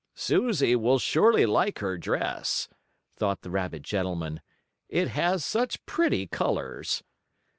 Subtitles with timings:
[0.15, 2.67] "Susie will surely like her dress,"
[3.17, 4.41] thought the rabbit gentleman.
[4.89, 7.03] "It has such pretty colors."